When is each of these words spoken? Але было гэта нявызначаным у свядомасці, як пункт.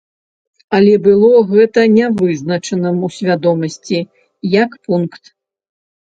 Але 0.77 0.93
было 1.07 1.29
гэта 1.51 1.79
нявызначаным 1.97 2.97
у 3.09 3.11
свядомасці, 3.19 3.99
як 4.63 4.77
пункт. 4.89 5.23